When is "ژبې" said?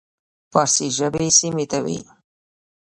0.97-1.27